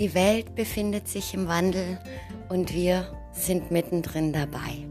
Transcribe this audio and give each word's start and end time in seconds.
Die 0.00 0.14
Welt 0.14 0.54
befindet 0.54 1.08
sich 1.08 1.34
im 1.34 1.46
Wandel 1.46 1.98
und 2.48 2.72
wir 2.72 3.06
sind 3.32 3.70
mittendrin 3.70 4.32
dabei. 4.32 4.88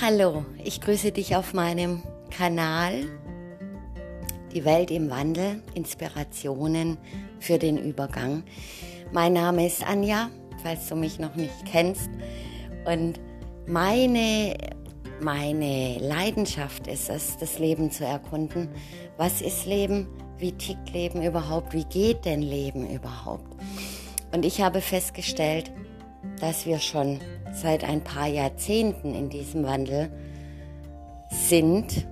Hallo, 0.00 0.46
ich 0.64 0.80
grüße 0.80 1.12
dich 1.12 1.36
auf 1.36 1.52
meinem 1.52 2.02
Kanal 2.30 3.04
Die 4.54 4.64
Welt 4.64 4.90
im 4.90 5.10
Wandel, 5.10 5.62
Inspirationen 5.74 6.96
für 7.40 7.58
den 7.58 7.76
Übergang. 7.76 8.44
Mein 9.12 9.34
Name 9.34 9.66
ist 9.66 9.86
Anja, 9.86 10.30
falls 10.62 10.88
du 10.88 10.96
mich 10.96 11.18
noch 11.18 11.34
nicht 11.34 11.66
kennst. 11.70 12.08
Und 12.86 13.20
meine, 13.66 14.56
meine 15.20 15.98
Leidenschaft 15.98 16.86
ist 16.86 17.10
es, 17.10 17.36
das 17.36 17.58
Leben 17.58 17.90
zu 17.90 18.06
erkunden. 18.06 18.70
Was 19.18 19.42
ist 19.42 19.66
Leben? 19.66 20.08
Wie 20.38 20.52
tickt 20.52 20.92
Leben 20.92 21.22
überhaupt? 21.22 21.72
Wie 21.72 21.84
geht 21.84 22.24
denn 22.24 22.42
Leben 22.42 22.88
überhaupt? 22.90 23.46
Und 24.32 24.44
ich 24.44 24.60
habe 24.60 24.80
festgestellt, 24.80 25.70
dass 26.40 26.66
wir 26.66 26.78
schon 26.78 27.20
seit 27.52 27.84
ein 27.84 28.02
paar 28.02 28.26
Jahrzehnten 28.26 29.14
in 29.14 29.28
diesem 29.30 29.64
Wandel 29.64 30.10
sind, 31.30 32.06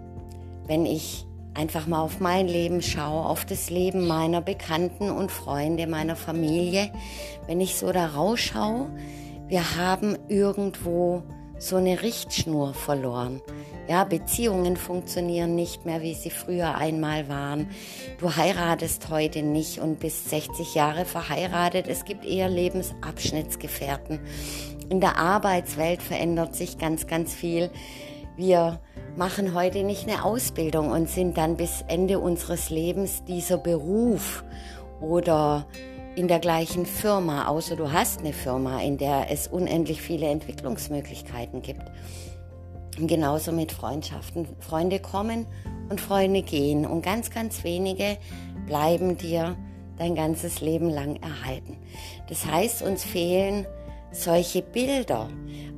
wenn 0.67 0.87
ich 0.87 1.27
einfach 1.55 1.87
mal 1.87 2.01
auf 2.01 2.21
mein 2.21 2.47
Leben 2.47 2.81
schaue, 2.81 3.27
auf 3.27 3.45
das 3.45 3.71
Leben 3.71 4.07
meiner 4.07 4.41
Bekannten 4.41 5.11
und 5.11 5.31
Freunde, 5.31 5.87
meiner 5.87 6.17
Familie, 6.17 6.91
wenn 7.47 7.61
ich 7.61 7.77
so 7.77 7.93
da 7.93 8.07
rausschaue, 8.07 8.89
wir 9.49 9.77
haben 9.77 10.17
irgendwo 10.29 11.23
so 11.63 11.77
eine 11.77 12.03
Richtschnur 12.03 12.75
verloren. 12.75 13.41
Ja, 13.89 14.03
Beziehungen 14.03 14.77
funktionieren 14.77 15.55
nicht 15.55 15.87
mehr, 15.87 16.03
wie 16.03 16.15
sie 16.15 16.31
früher 16.31 16.75
einmal 16.75 17.29
waren. 17.29 17.69
Du 18.19 18.35
heiratest 18.35 19.11
heute 19.11 19.43
nicht 19.43 19.79
und 19.79 20.01
bist 20.01 20.29
60 20.29 20.75
Jahre 20.75 21.05
verheiratet. 21.05 21.87
Es 21.87 22.05
gibt 22.05 22.25
eher 22.25 22.49
Lebensabschnittsgefährten. 22.49 24.19
In 24.89 25.01
der 25.01 25.19
Arbeitswelt 25.19 26.03
verändert 26.03 26.57
sich 26.57 26.79
ganz, 26.79 27.07
ganz 27.07 27.33
viel. 27.33 27.71
Wir 28.37 28.81
machen 29.17 29.55
heute 29.55 29.85
nicht 29.85 30.09
eine 30.09 30.25
Ausbildung 30.25 30.91
und 30.91 31.09
sind 31.09 31.37
dann 31.37 31.57
bis 31.57 31.85
Ende 31.87 32.19
unseres 32.19 32.71
Lebens 32.71 33.23
dieser 33.25 33.59
Beruf 33.59 34.43
oder 35.01 35.67
in 36.15 36.29
der 36.29 36.41
gleichen 36.41 36.85
Firma, 36.85 37.49
außer 37.49 37.77
du 37.77 37.91
hast 37.91 38.21
eine 38.21 38.33
Firma, 38.33 38.81
in 38.83 38.99
der 38.99 39.31
es 39.31 39.49
unendlich 39.49 40.03
viele 40.03 40.27
Entwicklungsmöglichkeiten 40.27 41.63
gibt. 41.63 41.91
Und 42.99 43.07
genauso 43.07 43.53
mit 43.53 43.73
Freundschaften. 43.73 44.47
Freunde 44.61 45.01
kommen 45.01 45.47
und 45.89 46.01
Freunde 46.01 46.43
gehen 46.43 46.85
und 46.85 47.03
ganz, 47.03 47.31
ganz 47.31 47.65
wenige 47.65 48.19
bleiben 48.67 49.17
dir 49.17 49.57
dein 49.99 50.15
ganzes 50.15 50.61
Leben 50.61 50.91
lang 50.91 51.17
erhalten. 51.17 51.79
Das 52.29 52.45
heißt, 52.45 52.83
uns 52.83 53.05
fehlen 53.05 53.67
solche 54.11 54.61
Bilder. 54.61 55.29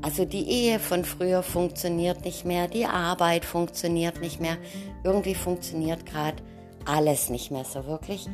Also 0.03 0.25
die 0.25 0.49
Ehe 0.49 0.81
von 0.81 1.05
früher 1.05 1.43
funktioniert 1.43 2.25
nicht 2.25 2.45
mehr, 2.45 2.67
die 2.67 2.87
Arbeit 2.87 3.45
funktioniert 3.45 4.21
nicht 4.21 4.41
mehr, 4.41 4.57
irgendwie 5.05 5.35
funktioniert 5.35 6.05
gerade 6.05 6.43
alles 6.85 7.31
nicht 7.31 7.51
mehr 7.51 7.65
so 7.65 7.87
wirklich. 7.87 8.27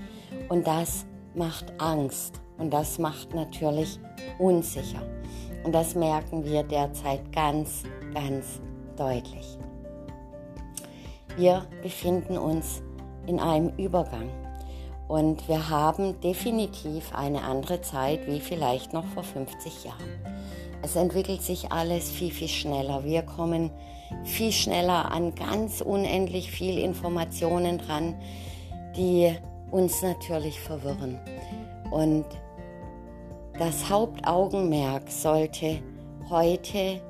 Und 0.49 0.67
das 0.67 1.05
macht 1.35 1.73
Angst 1.79 2.41
und 2.59 2.71
das 2.73 2.99
macht 2.99 3.35
natürlich 3.35 3.99
unsicher. 4.39 5.03
Und 5.65 5.73
das 5.73 5.95
merken 5.95 6.45
wir 6.45 6.63
derzeit 6.63 7.33
ganz, 7.33 7.83
ganz 8.15 8.61
deutlich. 8.97 9.59
Wir 11.37 11.67
befinden 11.83 12.39
uns 12.39 12.83
in 13.27 13.39
einem 13.39 13.71
Übergang 13.77 14.29
und 15.09 15.49
wir 15.49 15.69
haben 15.69 16.21
definitiv 16.21 17.15
eine 17.15 17.43
andere 17.43 17.81
Zeit 17.83 18.27
wie 18.27 18.41
vielleicht 18.41 18.93
noch 18.93 19.07
vor 19.07 19.23
50 19.23 19.85
Jahren. 19.85 20.41
Es 20.83 20.97
entwickelt 20.97 21.43
sich 21.43 21.73
alles 21.73 22.11
viel, 22.11 22.31
viel 22.31 22.49
schneller. 22.49 23.05
Wir 23.05 23.23
kommen 23.23 23.71
viel 24.25 24.53
schneller 24.53 25.11
an 25.13 25.35
ganz 25.35 25.81
unendlich 25.81 26.51
viel 26.51 26.79
Informationen 26.79 27.79
dran, 27.79 28.15
die 28.97 29.37
uns 29.71 30.03
natürlich 30.03 30.61
verwirren. 30.61 31.19
Und 31.91 32.27
das 33.59 33.91
Hauptaugenmerk 33.91 35.11
sollte 35.11 35.83
heute 36.29 37.01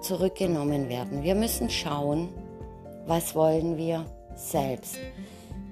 zurückgenommen 0.00 0.88
werden. 0.88 1.22
Wir 1.22 1.34
müssen 1.34 1.70
schauen, 1.70 2.28
was 3.06 3.34
wollen 3.34 3.76
wir 3.76 4.04
selbst. 4.34 4.98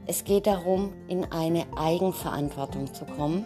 Es 0.06 0.24
geht 0.24 0.46
darum, 0.46 0.92
in 1.08 1.24
eine 1.30 1.64
Eigenverantwortung 1.76 2.92
zu 2.92 3.04
kommen 3.04 3.44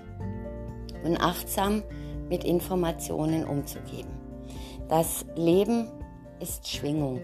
und 1.05 1.21
achtsam 1.21 1.83
mit 2.29 2.45
Informationen 2.45 3.45
umzugehen. 3.45 4.09
Das 4.89 5.27
Leben 5.35 5.89
ist 6.41 6.69
Schwingung. 6.69 7.21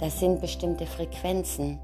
Das 0.00 0.20
sind 0.20 0.40
bestimmte 0.40 0.86
Frequenzen. 0.86 1.78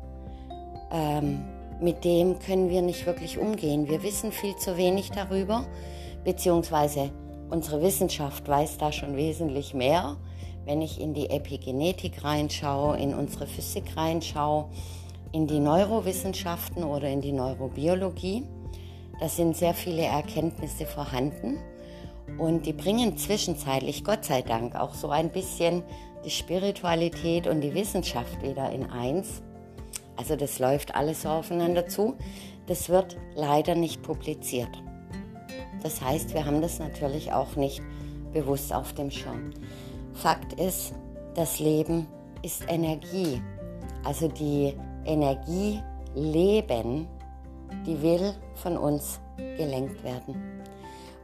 Ähm, 0.91 1.45
mit 1.81 2.05
dem 2.05 2.39
können 2.39 2.71
wir 2.71 2.83
nicht 2.83 3.07
wirklich 3.07 3.39
umgehen. 3.39 3.89
Wir 3.89 4.03
wissen 4.03 4.33
viel 4.33 4.57
zu 4.57 4.77
wenig 4.77 5.11
darüber, 5.11 5.65
beziehungsweise 6.25 7.11
unsere 7.51 7.83
Wissenschaft 7.83 8.49
weiß 8.49 8.79
da 8.79 8.93
schon 8.93 9.17
wesentlich 9.17 9.75
mehr. 9.75 10.17
Wenn 10.65 10.83
ich 10.83 11.01
in 11.01 11.15
die 11.15 11.31
Epigenetik 11.31 12.25
reinschaue, 12.25 12.99
in 12.99 13.15
unsere 13.15 13.47
Physik 13.47 13.97
reinschaue, 13.97 14.67
in 15.33 15.47
die 15.47 15.61
Neurowissenschaften 15.61 16.85
oder 16.85 17.09
in 17.09 17.21
die 17.21 17.33
Neurobiologie, 17.33 18.43
da 19.21 19.29
sind 19.29 19.57
sehr 19.57 19.75
viele 19.75 20.03
Erkenntnisse 20.03 20.87
vorhanden 20.87 21.59
und 22.39 22.67
die 22.67 22.73
bringen 22.73 23.17
zwischenzeitlich, 23.17 24.05
Gott 24.05 24.25
sei 24.25 24.43
Dank, 24.43 24.75
auch 24.77 24.95
so 24.95 25.09
ein 25.09 25.31
bisschen 25.31 25.83
die 26.25 26.31
Spiritualität 26.31 27.47
und 27.47 27.61
die 27.61 27.75
Wissenschaft 27.75 28.43
wieder 28.43 28.71
in 28.71 28.85
eins. 28.91 29.43
Also 30.19 30.35
das 30.37 30.59
läuft 30.59 30.95
alles 30.95 31.23
so 31.23 31.29
aufeinander 31.29 31.87
zu. 31.87 32.17
Das 32.67 32.89
wird 32.89 33.17
leider 33.35 33.75
nicht 33.75 34.03
publiziert. 34.03 34.69
Das 35.83 36.03
heißt, 36.03 36.35
wir 36.35 36.45
haben 36.45 36.61
das 36.61 36.81
natürlich 36.81 37.33
auch 37.33 37.55
nicht 37.57 37.81
bewusst 38.33 38.75
auf 38.75 38.93
dem 38.93 39.11
Schirm. 39.11 39.53
Fakt 40.13 40.55
ist, 40.61 40.93
das 41.35 41.61
Leben 41.61 42.09
ist 42.43 42.65
Energie. 42.69 43.41
Also 44.05 44.29
die 44.29 44.75
Energie 45.05 45.81
Leben, 46.15 47.07
die 47.87 48.03
will 48.03 48.35
von 48.55 48.77
uns 48.77 49.21
gelenkt 49.37 50.03
werden. 50.03 50.35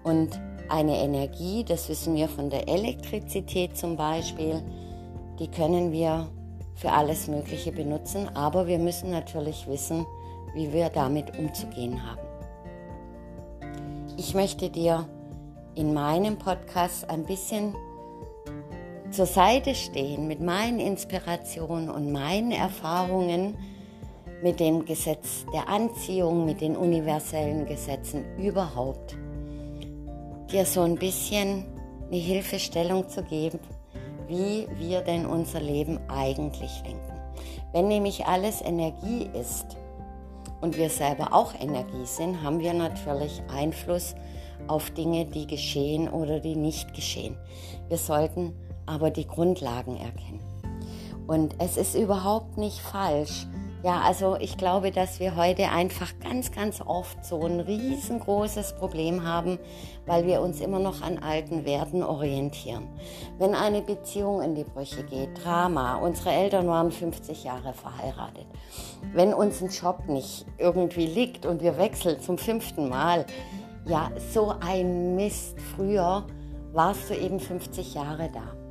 Und 0.05 0.41
eine 0.69 0.99
Energie, 0.99 1.65
das 1.65 1.89
wissen 1.89 2.15
wir 2.15 2.29
von 2.29 2.49
der 2.49 2.69
Elektrizität 2.69 3.77
zum 3.77 3.97
Beispiel, 3.97 4.63
die 5.39 5.49
können 5.49 5.91
wir 5.91 6.29
für 6.75 6.91
alles 6.91 7.29
Mögliche 7.29 7.73
benutzen, 7.73 8.29
aber 8.35 8.67
wir 8.67 8.79
müssen 8.79 9.11
natürlich 9.11 9.67
wissen, 9.67 10.07
wie 10.55 10.73
wir 10.73 10.89
damit 10.89 11.39
umzugehen 11.39 12.01
haben. 12.05 12.21
Ich 14.17 14.35
möchte 14.35 14.71
dir 14.71 15.09
in 15.75 15.93
meinem 15.93 16.39
Podcast 16.39 17.09
ein 17.11 17.25
bisschen 17.25 17.75
zur 19.11 19.27
Seite 19.27 19.75
stehen 19.75 20.27
mit 20.27 20.41
meinen 20.41 20.81
Inspirationen 20.81 21.89
und 21.89 22.11
meinen 22.11 22.51
Erfahrungen 22.51 23.57
mit 24.43 24.61
dem 24.61 24.85
Gesetz 24.85 25.47
der 25.53 25.69
Anziehung, 25.69 26.45
mit 26.45 26.61
den 26.61 26.77
universellen 26.77 27.67
Gesetzen 27.67 28.25
überhaupt, 28.39 29.17
dir 30.51 30.67
so 30.67 30.83
ein 30.83 30.97
bisschen 30.97 31.65
eine 32.09 32.21
Hilfestellung 32.21 33.09
zu 33.09 33.23
geben, 33.23 33.59
wie 34.29 34.69
wir 34.79 35.01
denn 35.03 35.27
unser 35.27 35.61
Leben 35.61 35.99
eigentlich 36.09 36.83
lenken. 36.85 37.13
Wenn 37.73 37.89
nämlich 37.89 38.27
alles 38.27 38.63
Energie 38.63 39.29
ist 39.39 39.77
und 40.61 40.77
wir 40.77 40.91
selber 40.91 41.33
auch 41.33 41.55
Energie 41.55 42.07
sind, 42.07 42.43
haben 42.43 42.61
wir 42.61 42.73
natürlich 42.73 43.43
Einfluss 43.53 44.15
auf 44.69 44.91
Dinge, 44.91 45.27
die 45.27 45.47
geschehen 45.47 46.09
oder 46.09 46.41
die 46.41 46.57
nicht 46.57 46.95
geschehen. 46.95 47.37
Wir 47.89 47.99
sollten 47.99 48.55
aber 48.87 49.11
die 49.11 49.27
Grundlagen 49.27 49.97
erkennen. 49.97 50.41
Und 51.27 51.55
es 51.59 51.77
ist 51.77 51.95
überhaupt 51.95 52.59
nicht 52.59 52.79
falsch, 52.79 53.47
ja, 53.85 54.01
also 54.01 54.37
ich 54.41 54.57
glaube, 54.57 54.91
dass 54.91 55.21
wir 55.21 55.37
heute 55.37 55.69
einfach 55.69 56.11
ganz, 56.19 56.51
ganz 56.51 56.81
oft 56.81 57.23
so 57.23 57.45
ein 57.45 57.61
riesengroßes 57.61 58.77
Problem 58.77 59.25
haben, 59.25 59.59
weil 60.07 60.27
wir 60.27 60.41
uns 60.41 60.63
immer 60.63 60.79
noch 60.79 61.03
an 61.03 61.19
alten 61.19 61.67
Werten 61.67 62.03
orientieren. 62.03 62.89
Wenn 63.39 63.55
eine 63.55 63.83
Beziehung 63.83 64.41
in 64.41 64.55
die 64.55 64.65
Brüche 64.65 65.05
geht, 65.05 65.45
Drama, 65.45 65.97
unsere 65.97 66.31
Eltern 66.31 66.67
waren 66.67 66.91
50 66.91 67.45
Jahre 67.45 67.75
verheiratet. 67.75 68.47
Wenn 69.13 69.35
uns 69.35 69.61
ein 69.61 69.69
Job 69.69 70.09
nicht 70.09 70.47
irgendwie 70.57 71.07
liegt 71.07 71.45
und 71.45 71.61
wir 71.61 71.77
wechseln 71.77 72.19
zum 72.23 72.39
fünften 72.39 72.89
Mal, 72.89 73.27
ja, 73.85 74.11
so 74.33 74.55
ein 74.61 75.15
Mist. 75.15 75.59
Früher 75.77 76.25
warst 76.73 77.11
du 77.11 77.15
eben 77.15 77.39
50 77.39 77.93
Jahre 77.93 78.31
da. 78.33 78.65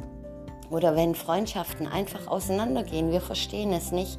Oder 0.71 0.95
wenn 0.95 1.13
Freundschaften 1.13 1.86
einfach 1.86 2.25
auseinandergehen, 2.25 3.12
wir 3.12 3.21
verstehen 3.21 3.74
es 3.74 3.92
nicht 3.92 4.18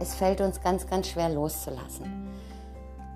es 0.00 0.14
fällt 0.14 0.40
uns 0.40 0.60
ganz, 0.60 0.86
ganz 0.86 1.08
schwer 1.08 1.28
loszulassen. 1.28 2.28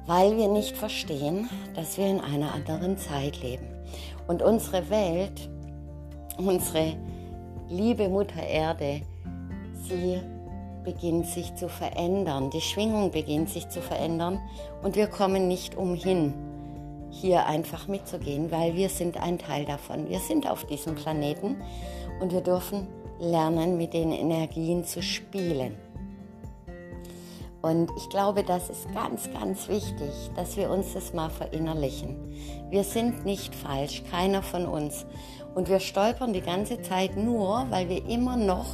weil 0.07 0.37
wir 0.37 0.49
nicht 0.49 0.77
verstehen, 0.77 1.49
dass 1.75 1.97
wir 1.97 2.07
in 2.07 2.21
einer 2.21 2.53
anderen 2.53 2.99
Zeit 2.99 3.41
leben. 3.41 3.67
Und 4.27 4.43
unsere 4.43 4.91
Welt, 4.91 5.49
unsere 6.39 6.95
liebe 7.69 8.09
Mutter 8.09 8.43
Erde, 8.43 9.03
sie 9.89 10.21
beginnt 10.85 11.27
sich 11.27 11.55
zu 11.55 11.69
verändern. 11.69 12.51
Die 12.51 12.61
Schwingung 12.61 13.11
beginnt 13.13 13.51
sich 13.51 13.69
zu 13.69 13.81
verändern 13.81 14.41
und 14.83 14.97
wir 14.97 15.07
kommen 15.07 15.47
nicht 15.47 15.77
umhin, 15.77 16.35
hier 17.11 17.47
einfach 17.47 17.87
mitzugehen, 17.89 18.51
weil 18.51 18.75
wir 18.75 18.89
sind 18.89 19.17
ein 19.17 19.39
Teil 19.39 19.65
davon. 19.65 20.09
Wir 20.09 20.19
sind 20.19 20.51
auf 20.51 20.65
diesem 20.65 20.95
Planeten 20.97 21.63
und 22.21 22.33
wir 22.33 22.41
dürfen 22.41 22.89
lernen, 23.21 23.77
mit 23.77 23.93
den 23.93 24.11
Energien 24.11 24.85
zu 24.85 25.03
spielen. 25.03 25.77
Und 27.63 27.91
ich 27.97 28.09
glaube, 28.09 28.43
das 28.43 28.69
ist 28.69 28.93
ganz, 28.93 29.31
ganz 29.33 29.69
wichtig, 29.69 30.11
dass 30.35 30.57
wir 30.57 30.69
uns 30.69 30.95
das 30.95 31.15
mal 31.15 31.31
verinnerlichen. 31.31 32.17
Wir 32.71 32.83
sind 32.83 33.25
nicht 33.25 33.55
falsch, 33.55 34.03
keiner 34.11 34.43
von 34.43 34.67
uns. 34.67 35.07
Und 35.55 35.69
wir 35.69 35.79
stolpern 35.79 36.33
die 36.33 36.41
ganze 36.41 36.83
Zeit 36.83 37.17
nur, 37.17 37.67
weil 37.71 37.89
wir 37.89 38.05
immer 38.09 38.37
noch 38.37 38.67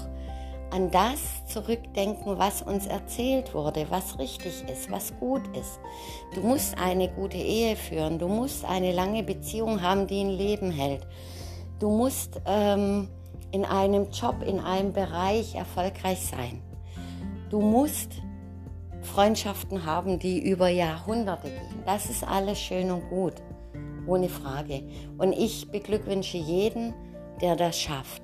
an 0.71 0.91
das 0.91 1.45
zurückdenken, 1.47 2.39
was 2.39 2.63
uns 2.63 2.87
erzählt 2.87 3.55
wurde, 3.55 3.87
was 3.91 4.19
richtig 4.19 4.65
ist, 4.71 4.91
was 4.91 5.13
gut 5.19 5.43
ist. 5.57 5.81
Du 6.35 6.41
musst 6.41 6.79
eine 6.79 7.09
gute 7.09 7.39
Ehe 7.39 7.77
führen, 7.77 8.19
du 8.19 8.29
musst 8.29 8.65
eine 8.65 8.93
lange 8.93 9.23
Beziehung 9.23 9.83
haben, 9.83 10.07
die 10.07 10.21
ein 10.21 10.31
Leben 10.31 10.71
hält. 10.71 11.07
Du 11.79 11.91
musst 11.91 12.41
ähm, 12.47 13.09
in 13.51 13.65
einem 13.65 14.11
Job, 14.11 14.43
in 14.47 14.61
einem 14.61 14.93
Bereich 14.93 15.55
erfolgreich 15.55 16.21
sein. 16.21 16.63
Du 17.51 17.61
musst 17.61 18.13
Freundschaften 19.09 19.85
haben, 19.85 20.19
die 20.19 20.39
über 20.49 20.69
Jahrhunderte 20.69 21.49
gehen. 21.49 21.83
Das 21.85 22.09
ist 22.09 22.23
alles 22.23 22.59
schön 22.59 22.91
und 22.91 23.09
gut, 23.09 23.35
ohne 24.07 24.29
Frage. 24.29 24.83
Und 25.19 25.33
ich 25.33 25.71
beglückwünsche 25.71 26.39
jeden, 26.39 26.95
der 27.41 27.57
das 27.57 27.79
schafft. 27.79 28.23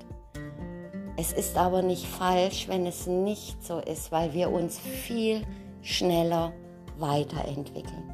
Es 1.16 1.32
ist 1.32 1.56
aber 1.56 1.82
nicht 1.82 2.06
falsch, 2.06 2.68
wenn 2.68 2.86
es 2.86 3.06
nicht 3.06 3.64
so 3.64 3.78
ist, 3.78 4.10
weil 4.10 4.32
wir 4.34 4.50
uns 4.50 4.78
viel 4.78 5.42
schneller 5.82 6.52
weiterentwickeln. 6.98 8.10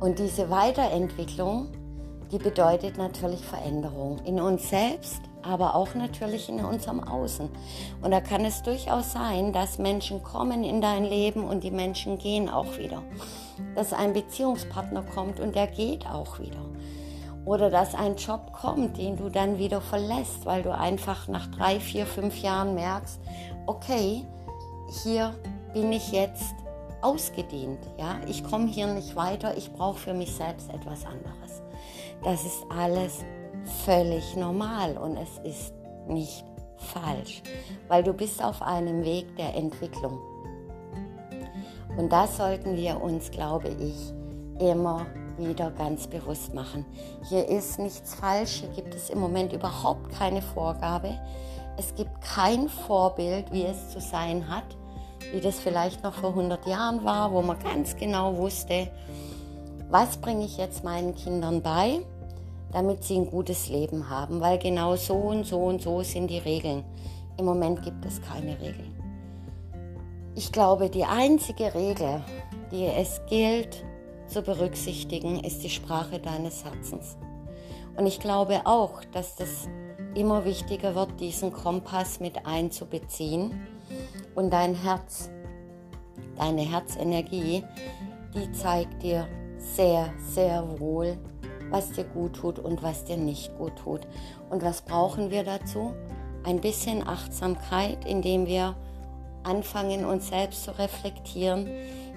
Und 0.00 0.18
diese 0.18 0.50
Weiterentwicklung, 0.50 1.68
die 2.30 2.38
bedeutet 2.38 2.98
natürlich 2.98 3.40
Veränderung 3.40 4.18
in 4.24 4.40
uns 4.40 4.68
selbst, 4.68 5.22
aber 5.46 5.74
auch 5.74 5.94
natürlich 5.94 6.48
in 6.48 6.64
unserem 6.64 7.02
Außen. 7.02 7.48
Und 8.02 8.10
da 8.10 8.20
kann 8.20 8.44
es 8.44 8.62
durchaus 8.62 9.12
sein, 9.12 9.52
dass 9.52 9.78
Menschen 9.78 10.22
kommen 10.22 10.64
in 10.64 10.80
dein 10.80 11.04
Leben 11.04 11.44
und 11.44 11.62
die 11.62 11.70
Menschen 11.70 12.18
gehen 12.18 12.48
auch 12.48 12.78
wieder. 12.78 13.02
Dass 13.74 13.92
ein 13.92 14.12
Beziehungspartner 14.12 15.02
kommt 15.02 15.40
und 15.40 15.54
der 15.54 15.66
geht 15.66 16.06
auch 16.06 16.38
wieder. 16.38 16.64
Oder 17.44 17.70
dass 17.70 17.94
ein 17.94 18.16
Job 18.16 18.52
kommt, 18.52 18.98
den 18.98 19.16
du 19.16 19.28
dann 19.28 19.58
wieder 19.58 19.80
verlässt, 19.80 20.44
weil 20.44 20.62
du 20.62 20.74
einfach 20.74 21.28
nach 21.28 21.46
drei, 21.46 21.78
vier, 21.78 22.04
fünf 22.04 22.42
Jahren 22.42 22.74
merkst, 22.74 23.20
okay, 23.66 24.24
hier 25.04 25.32
bin 25.72 25.92
ich 25.92 26.10
jetzt 26.10 26.54
ausgedient. 27.02 27.78
Ja? 27.98 28.16
Ich 28.26 28.42
komme 28.42 28.66
hier 28.66 28.88
nicht 28.88 29.14
weiter, 29.14 29.56
ich 29.56 29.72
brauche 29.72 29.98
für 29.98 30.14
mich 30.14 30.34
selbst 30.34 30.70
etwas 30.70 31.04
anderes. 31.06 31.62
Das 32.24 32.44
ist 32.44 32.64
alles 32.68 33.24
völlig 33.84 34.36
normal 34.36 34.96
und 34.96 35.16
es 35.16 35.38
ist 35.44 35.74
nicht 36.08 36.44
falsch, 36.76 37.42
weil 37.88 38.02
du 38.02 38.12
bist 38.12 38.42
auf 38.42 38.62
einem 38.62 39.04
Weg 39.04 39.36
der 39.36 39.54
Entwicklung. 39.54 40.18
Und 41.96 42.12
das 42.12 42.36
sollten 42.36 42.76
wir 42.76 43.00
uns, 43.00 43.30
glaube 43.30 43.68
ich, 43.68 44.12
immer 44.60 45.06
wieder 45.38 45.70
ganz 45.70 46.06
bewusst 46.06 46.54
machen. 46.54 46.84
Hier 47.28 47.48
ist 47.48 47.78
nichts 47.78 48.14
falsch, 48.14 48.60
hier 48.60 48.68
gibt 48.70 48.94
es 48.94 49.10
im 49.10 49.18
Moment 49.18 49.52
überhaupt 49.52 50.10
keine 50.12 50.42
Vorgabe. 50.42 51.18
Es 51.78 51.94
gibt 51.94 52.20
kein 52.22 52.68
Vorbild, 52.68 53.52
wie 53.52 53.64
es 53.64 53.90
zu 53.90 54.00
sein 54.00 54.48
hat, 54.48 54.64
wie 55.32 55.40
das 55.40 55.58
vielleicht 55.58 56.02
noch 56.02 56.14
vor 56.14 56.30
100 56.30 56.66
Jahren 56.66 57.04
war, 57.04 57.32
wo 57.32 57.42
man 57.42 57.58
ganz 57.58 57.96
genau 57.96 58.36
wusste, 58.36 58.88
was 59.90 60.16
bringe 60.16 60.44
ich 60.44 60.56
jetzt 60.56 60.84
meinen 60.84 61.14
Kindern 61.14 61.62
bei, 61.62 62.00
damit 62.76 63.04
sie 63.04 63.16
ein 63.16 63.30
gutes 63.30 63.70
Leben 63.70 64.10
haben, 64.10 64.42
weil 64.42 64.58
genau 64.58 64.96
so 64.96 65.14
und 65.14 65.44
so 65.44 65.64
und 65.64 65.80
so 65.80 66.02
sind 66.02 66.28
die 66.28 66.36
Regeln. 66.36 66.84
Im 67.38 67.46
Moment 67.46 67.82
gibt 67.82 68.04
es 68.04 68.20
keine 68.20 68.60
Regeln. 68.60 68.94
Ich 70.34 70.52
glaube, 70.52 70.90
die 70.90 71.06
einzige 71.06 71.74
Regel, 71.74 72.22
die 72.70 72.84
es 72.84 73.22
gilt 73.30 73.82
zu 74.26 74.42
berücksichtigen, 74.42 75.40
ist 75.40 75.62
die 75.62 75.70
Sprache 75.70 76.18
deines 76.18 76.66
Herzens. 76.66 77.16
Und 77.96 78.04
ich 78.04 78.20
glaube 78.20 78.60
auch, 78.66 79.02
dass 79.10 79.36
das 79.36 79.70
immer 80.14 80.44
wichtiger 80.44 80.94
wird, 80.94 81.18
diesen 81.18 81.54
Kompass 81.54 82.20
mit 82.20 82.44
einzubeziehen 82.44 83.58
und 84.34 84.50
dein 84.50 84.74
Herz, 84.74 85.30
deine 86.36 86.60
Herzenergie, 86.60 87.64
die 88.34 88.52
zeigt 88.52 89.02
dir 89.02 89.26
sehr, 89.56 90.12
sehr 90.18 90.78
wohl, 90.78 91.16
was 91.70 91.92
dir 91.92 92.04
gut 92.04 92.34
tut 92.34 92.58
und 92.58 92.82
was 92.82 93.04
dir 93.04 93.16
nicht 93.16 93.56
gut 93.58 93.76
tut. 93.76 94.06
Und 94.50 94.62
was 94.62 94.82
brauchen 94.82 95.30
wir 95.30 95.44
dazu? 95.44 95.94
Ein 96.44 96.60
bisschen 96.60 97.06
Achtsamkeit, 97.06 98.04
indem 98.04 98.46
wir 98.46 98.76
anfangen, 99.42 100.04
uns 100.04 100.28
selbst 100.28 100.64
zu 100.64 100.78
reflektieren, 100.78 101.68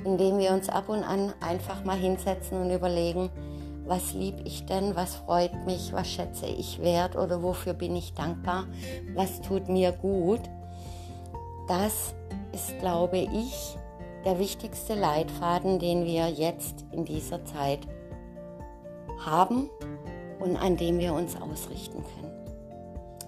indem 0.03 0.39
wir 0.39 0.51
uns 0.51 0.69
ab 0.69 0.89
und 0.89 1.03
an 1.03 1.33
einfach 1.41 1.83
mal 1.83 1.97
hinsetzen 1.97 2.59
und 2.61 2.71
überlegen, 2.71 3.29
was 3.85 4.13
lieb 4.13 4.35
ich 4.45 4.65
denn, 4.65 4.95
was 4.95 5.15
freut 5.15 5.65
mich, 5.65 5.93
was 5.93 6.07
schätze 6.07 6.45
ich 6.45 6.79
wert 6.79 7.15
oder 7.15 7.41
wofür 7.41 7.73
bin 7.73 7.95
ich 7.95 8.13
dankbar, 8.13 8.65
was 9.15 9.41
tut 9.41 9.67
mir 9.67 9.91
gut. 9.91 10.41
Das 11.67 12.13
ist, 12.53 12.77
glaube 12.79 13.17
ich, 13.17 13.77
der 14.25 14.37
wichtigste 14.37 14.93
Leitfaden, 14.93 15.79
den 15.79 16.05
wir 16.05 16.29
jetzt 16.29 16.85
in 16.91 17.05
dieser 17.05 17.45
Zeit 17.45 17.79
haben 19.25 19.69
und 20.39 20.55
an 20.55 20.77
dem 20.77 20.99
wir 20.99 21.13
uns 21.13 21.35
ausrichten 21.35 22.03
können. 22.03 22.29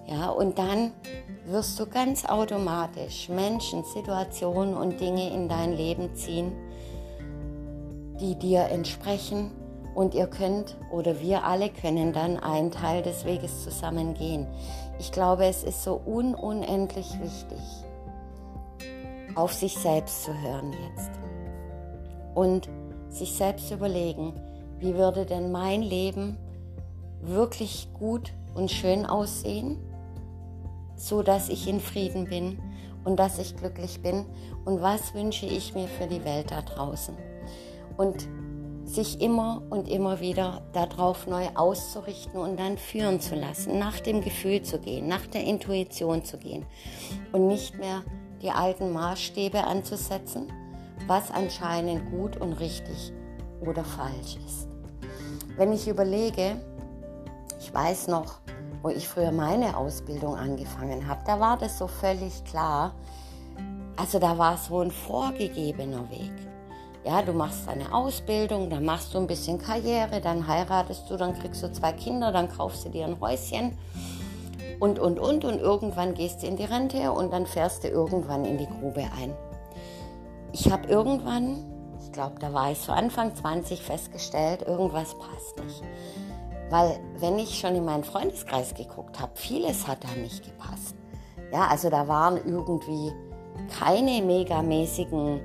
Ja, 0.06 0.30
und 0.30 0.58
dann 0.58 0.92
wirst 1.46 1.78
du 1.78 1.86
ganz 1.86 2.24
automatisch 2.24 3.28
Menschen, 3.28 3.84
Situationen 3.84 4.74
und 4.76 5.00
Dinge 5.00 5.32
in 5.32 5.48
dein 5.48 5.72
Leben 5.72 6.14
ziehen, 6.14 6.52
die 8.20 8.34
dir 8.36 8.64
entsprechen 8.66 9.50
und 9.94 10.14
ihr 10.14 10.26
könnt 10.26 10.76
oder 10.90 11.20
wir 11.20 11.44
alle 11.44 11.68
können 11.68 12.12
dann 12.12 12.38
einen 12.38 12.70
Teil 12.70 13.02
des 13.02 13.24
Weges 13.24 13.64
zusammen 13.64 14.14
gehen. 14.14 14.46
Ich 14.98 15.12
glaube, 15.12 15.46
es 15.46 15.64
ist 15.64 15.82
so 15.82 16.00
un 16.06 16.34
unendlich 16.34 17.08
wichtig, 17.20 17.60
auf 19.34 19.52
sich 19.52 19.76
selbst 19.76 20.24
zu 20.24 20.40
hören 20.40 20.72
jetzt 20.72 21.10
und 22.34 22.68
sich 23.08 23.34
selbst 23.34 23.70
überlegen, 23.70 24.34
wie 24.82 24.94
würde 24.94 25.24
denn 25.24 25.52
mein 25.52 25.80
Leben 25.80 26.36
wirklich 27.20 27.88
gut 27.94 28.32
und 28.54 28.70
schön 28.70 29.06
aussehen, 29.06 29.78
so 30.96 31.22
dass 31.22 31.48
ich 31.48 31.68
in 31.68 31.80
Frieden 31.80 32.24
bin 32.24 32.58
und 33.04 33.16
dass 33.16 33.38
ich 33.38 33.56
glücklich 33.56 34.02
bin 34.02 34.26
und 34.64 34.82
was 34.82 35.14
wünsche 35.14 35.46
ich 35.46 35.74
mir 35.74 35.86
für 35.86 36.08
die 36.08 36.24
Welt 36.24 36.50
da 36.50 36.62
draußen 36.62 37.14
und 37.96 38.28
sich 38.84 39.20
immer 39.20 39.62
und 39.70 39.88
immer 39.88 40.20
wieder 40.20 40.62
darauf 40.72 41.28
neu 41.28 41.46
auszurichten 41.54 42.40
und 42.40 42.58
dann 42.58 42.76
führen 42.76 43.20
zu 43.20 43.36
lassen, 43.36 43.78
nach 43.78 44.00
dem 44.00 44.20
Gefühl 44.20 44.62
zu 44.62 44.80
gehen, 44.80 45.06
nach 45.06 45.26
der 45.28 45.44
Intuition 45.44 46.24
zu 46.24 46.38
gehen 46.38 46.66
und 47.30 47.46
nicht 47.46 47.78
mehr 47.78 48.02
die 48.42 48.50
alten 48.50 48.92
Maßstäbe 48.92 49.62
anzusetzen, 49.62 50.52
was 51.06 51.30
anscheinend 51.30 52.10
gut 52.10 52.36
und 52.36 52.54
richtig 52.54 53.12
oder 53.60 53.84
falsch 53.84 54.36
ist. 54.44 54.71
Wenn 55.56 55.72
ich 55.72 55.86
überlege, 55.86 56.56
ich 57.60 57.72
weiß 57.72 58.08
noch, 58.08 58.38
wo 58.82 58.88
ich 58.88 59.06
früher 59.06 59.32
meine 59.32 59.76
Ausbildung 59.76 60.34
angefangen 60.34 61.06
habe, 61.06 61.20
da 61.26 61.38
war 61.38 61.58
das 61.58 61.78
so 61.78 61.86
völlig 61.86 62.44
klar. 62.44 62.94
Also 63.96 64.18
da 64.18 64.38
war 64.38 64.56
so 64.56 64.80
ein 64.80 64.90
vorgegebener 64.90 66.08
Weg. 66.10 66.32
Ja, 67.04 67.20
du 67.20 67.32
machst 67.32 67.68
eine 67.68 67.92
Ausbildung, 67.92 68.70
dann 68.70 68.84
machst 68.84 69.12
du 69.12 69.18
ein 69.18 69.26
bisschen 69.26 69.58
Karriere, 69.58 70.20
dann 70.20 70.46
heiratest 70.46 71.10
du, 71.10 71.16
dann 71.16 71.38
kriegst 71.38 71.62
du 71.62 71.72
zwei 71.72 71.92
Kinder, 71.92 72.32
dann 72.32 72.48
kaufst 72.48 72.84
du 72.84 72.88
dir 72.88 73.06
ein 73.06 73.20
Häuschen 73.20 73.76
und, 74.80 74.98
und, 74.98 75.18
und. 75.18 75.44
Und 75.44 75.60
irgendwann 75.60 76.14
gehst 76.14 76.42
du 76.42 76.46
in 76.46 76.56
die 76.56 76.64
Rente 76.64 77.12
und 77.12 77.32
dann 77.32 77.46
fährst 77.46 77.84
du 77.84 77.88
irgendwann 77.88 78.44
in 78.44 78.56
die 78.56 78.66
Grube 78.66 79.04
ein. 79.20 79.34
Ich 80.52 80.70
habe 80.70 80.88
irgendwann, 80.88 81.71
ich 82.12 82.16
glaube, 82.16 82.38
da 82.40 82.52
war 82.52 82.70
ich 82.70 82.78
so 82.78 82.92
Anfang 82.92 83.34
20 83.34 83.80
festgestellt, 83.80 84.60
irgendwas 84.66 85.14
passt 85.14 85.58
nicht. 85.64 85.82
Weil 86.68 87.00
wenn 87.20 87.38
ich 87.38 87.58
schon 87.58 87.74
in 87.74 87.86
meinen 87.86 88.04
Freundeskreis 88.04 88.74
geguckt 88.74 89.18
habe, 89.18 89.32
vieles 89.34 89.88
hat 89.88 90.04
da 90.04 90.20
nicht 90.20 90.44
gepasst. 90.44 90.94
Ja, 91.50 91.68
also 91.68 91.88
da 91.88 92.06
waren 92.08 92.36
irgendwie 92.36 93.12
keine 93.80 94.20
megamäßigen 94.20 95.40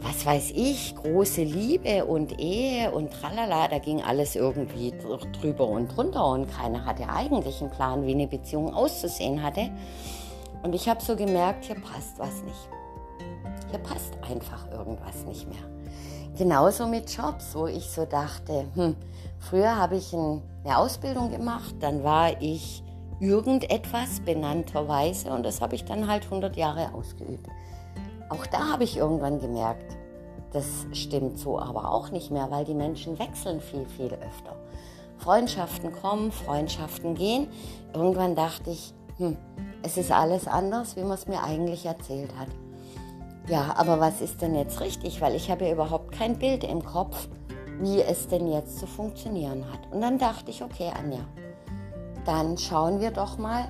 was 0.00 0.26
weiß 0.26 0.50
ich, 0.54 0.94
große 0.94 1.42
Liebe 1.42 2.04
und 2.04 2.38
Ehe 2.38 2.92
und 2.92 3.10
tralala, 3.10 3.66
da 3.68 3.78
ging 3.78 4.02
alles 4.02 4.36
irgendwie 4.36 4.92
drüber 5.40 5.66
und 5.66 5.96
drunter 5.96 6.26
und 6.26 6.52
keiner 6.52 6.84
hatte 6.84 7.08
eigentlich 7.08 7.62
einen 7.62 7.70
Plan, 7.70 8.06
wie 8.06 8.12
eine 8.12 8.26
Beziehung 8.26 8.74
auszusehen 8.74 9.42
hatte. 9.42 9.70
Und 10.62 10.74
ich 10.74 10.86
habe 10.86 11.02
so 11.02 11.16
gemerkt, 11.16 11.64
hier 11.64 11.76
passt 11.76 12.18
was 12.18 12.42
nicht. 12.42 12.75
Hier 13.70 13.78
passt 13.80 14.14
einfach 14.22 14.70
irgendwas 14.70 15.24
nicht 15.26 15.48
mehr. 15.48 15.62
Genauso 16.36 16.86
mit 16.86 17.10
Jobs, 17.10 17.54
wo 17.54 17.66
ich 17.66 17.90
so 17.90 18.04
dachte, 18.04 18.66
hm, 18.74 18.96
früher 19.38 19.76
habe 19.76 19.96
ich 19.96 20.12
eine 20.14 20.42
Ausbildung 20.76 21.30
gemacht, 21.30 21.74
dann 21.80 22.04
war 22.04 22.40
ich 22.42 22.82
irgendetwas 23.20 24.20
benannterweise 24.20 25.30
und 25.30 25.44
das 25.44 25.62
habe 25.62 25.74
ich 25.74 25.84
dann 25.84 26.06
halt 26.06 26.24
100 26.24 26.56
Jahre 26.56 26.92
ausgeübt. 26.92 27.48
Auch 28.28 28.44
da 28.46 28.68
habe 28.72 28.84
ich 28.84 28.98
irgendwann 28.98 29.40
gemerkt, 29.40 29.96
das 30.52 30.86
stimmt 30.92 31.38
so 31.38 31.58
aber 31.58 31.90
auch 31.90 32.10
nicht 32.10 32.30
mehr, 32.30 32.50
weil 32.50 32.64
die 32.64 32.74
Menschen 32.74 33.18
wechseln 33.18 33.60
viel, 33.60 33.86
viel 33.86 34.12
öfter. 34.12 34.56
Freundschaften 35.18 35.92
kommen, 35.92 36.30
Freundschaften 36.30 37.14
gehen. 37.14 37.48
Irgendwann 37.94 38.34
dachte 38.34 38.70
ich, 38.70 38.92
hm, 39.16 39.36
es 39.82 39.96
ist 39.96 40.12
alles 40.12 40.46
anders, 40.46 40.96
wie 40.96 41.02
man 41.02 41.12
es 41.12 41.26
mir 41.26 41.42
eigentlich 41.42 41.86
erzählt 41.86 42.36
hat. 42.38 42.48
Ja, 43.48 43.74
aber 43.76 44.00
was 44.00 44.20
ist 44.20 44.42
denn 44.42 44.56
jetzt 44.56 44.80
richtig? 44.80 45.20
Weil 45.20 45.36
ich 45.36 45.50
habe 45.50 45.66
ja 45.66 45.72
überhaupt 45.72 46.10
kein 46.10 46.36
Bild 46.36 46.64
im 46.64 46.84
Kopf, 46.84 47.28
wie 47.80 48.02
es 48.02 48.26
denn 48.26 48.50
jetzt 48.50 48.78
zu 48.78 48.86
funktionieren 48.86 49.64
hat. 49.72 49.92
Und 49.92 50.00
dann 50.00 50.18
dachte 50.18 50.50
ich, 50.50 50.64
okay, 50.64 50.90
Anja, 50.98 51.20
dann 52.24 52.58
schauen 52.58 53.00
wir 53.00 53.12
doch 53.12 53.38
mal 53.38 53.68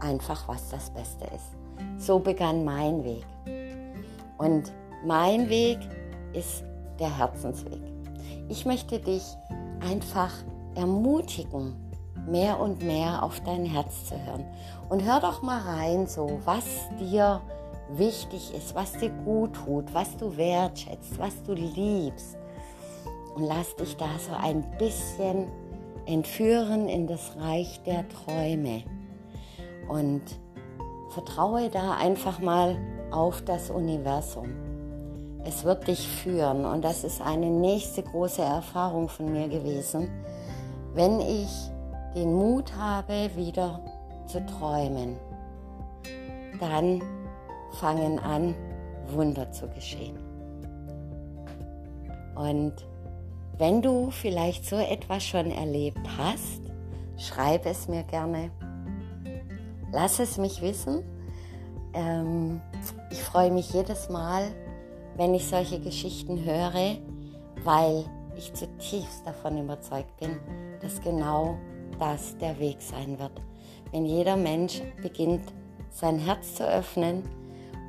einfach, 0.00 0.48
was 0.48 0.70
das 0.70 0.88
Beste 0.90 1.24
ist. 1.26 2.04
So 2.06 2.18
begann 2.18 2.64
mein 2.64 3.04
Weg. 3.04 3.26
Und 4.38 4.72
mein 5.04 5.50
Weg 5.50 5.78
ist 6.32 6.64
der 6.98 7.14
Herzensweg. 7.18 7.80
Ich 8.48 8.64
möchte 8.64 8.98
dich 8.98 9.22
einfach 9.80 10.32
ermutigen, 10.74 11.76
mehr 12.26 12.58
und 12.58 12.82
mehr 12.82 13.22
auf 13.22 13.40
dein 13.40 13.66
Herz 13.66 14.06
zu 14.06 14.14
hören. 14.24 14.44
Und 14.88 15.04
hör 15.04 15.20
doch 15.20 15.42
mal 15.42 15.60
rein, 15.60 16.06
so 16.06 16.40
was 16.44 16.64
dir 16.98 17.40
wichtig 17.98 18.54
ist, 18.54 18.74
was 18.74 18.92
dir 18.92 19.10
gut 19.24 19.54
tut, 19.54 19.92
was 19.94 20.16
du 20.16 20.36
wertschätzt, 20.36 21.18
was 21.18 21.42
du 21.42 21.52
liebst. 21.52 22.36
Und 23.34 23.44
lass 23.44 23.76
dich 23.76 23.96
da 23.96 24.08
so 24.18 24.32
ein 24.32 24.64
bisschen 24.78 25.46
entführen 26.06 26.88
in 26.88 27.06
das 27.06 27.36
Reich 27.36 27.80
der 27.84 28.04
Träume. 28.08 28.82
Und 29.88 30.22
vertraue 31.10 31.68
da 31.68 31.94
einfach 31.94 32.38
mal 32.38 32.76
auf 33.10 33.42
das 33.42 33.70
Universum. 33.70 34.48
Es 35.44 35.64
wird 35.64 35.88
dich 35.88 36.06
führen 36.06 36.64
und 36.64 36.84
das 36.84 37.02
ist 37.02 37.20
eine 37.20 37.50
nächste 37.50 38.02
große 38.02 38.42
Erfahrung 38.42 39.08
von 39.08 39.32
mir 39.32 39.48
gewesen, 39.48 40.10
wenn 40.94 41.20
ich 41.20 41.48
den 42.14 42.34
Mut 42.34 42.72
habe, 42.76 43.30
wieder 43.36 43.80
zu 44.26 44.44
träumen. 44.44 45.16
Dann 46.60 47.00
fangen 47.72 48.18
an, 48.18 48.54
Wunder 49.08 49.50
zu 49.50 49.68
geschehen. 49.68 50.18
Und 52.34 52.74
wenn 53.58 53.82
du 53.82 54.10
vielleicht 54.10 54.64
so 54.64 54.76
etwas 54.76 55.24
schon 55.24 55.50
erlebt 55.50 56.00
hast, 56.16 56.62
schreib 57.16 57.66
es 57.66 57.88
mir 57.88 58.04
gerne. 58.04 58.50
Lass 59.92 60.20
es 60.20 60.38
mich 60.38 60.62
wissen 60.62 61.02
ähm, 61.94 62.60
ich 63.10 63.22
freue 63.22 63.50
mich 63.50 63.72
jedes 63.72 64.08
Mal, 64.08 64.44
wenn 65.16 65.34
ich 65.34 65.46
solche 65.46 65.80
Geschichten 65.80 66.44
höre, 66.44 66.98
weil 67.64 68.04
ich 68.36 68.52
zutiefst 68.52 69.26
davon 69.26 69.58
überzeugt 69.58 70.16
bin, 70.18 70.38
dass 70.80 71.00
genau 71.00 71.58
das 71.98 72.36
der 72.38 72.58
Weg 72.58 72.80
sein 72.80 73.18
wird. 73.18 73.32
Wenn 73.92 74.06
jeder 74.06 74.36
Mensch 74.36 74.82
beginnt, 75.02 75.52
sein 75.90 76.18
Herz 76.18 76.54
zu 76.54 76.64
öffnen 76.66 77.24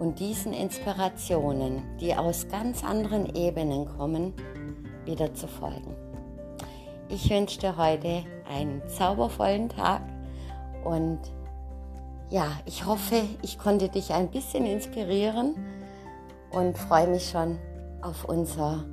und 0.02 0.20
diesen 0.20 0.52
Inspirationen, 0.52 1.84
die 2.00 2.16
aus 2.16 2.48
ganz 2.50 2.84
anderen 2.84 3.36
Ebenen 3.36 3.86
kommen, 3.86 4.34
wieder 5.06 5.32
zu 5.36 5.48
folgen. 5.48 5.96
Ich 7.08 7.30
wünsche 7.30 7.60
dir 7.60 7.78
heute 7.78 8.24
einen 8.50 8.82
zaubervollen 8.88 9.70
Tag 9.70 10.02
und 10.84 11.20
ja, 12.32 12.48
ich 12.66 12.84
hoffe, 12.84 13.22
ich 13.44 13.60
konnte 13.60 13.90
dich 13.90 14.12
ein 14.12 14.32
bisschen 14.32 14.66
inspirieren 14.66 15.54
und 16.50 16.76
freue 16.80 17.08
mich 17.08 17.30
schon 17.30 17.60
auf 18.02 18.26
unser 18.26 18.84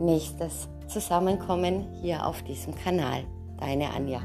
nächstes 0.00 0.68
Zusammenkommen 0.88 1.86
hier 2.02 2.26
auf 2.26 2.42
diesem 2.42 2.74
Kanal. 2.74 3.22
Deine 3.60 3.90
Anja. 3.90 4.20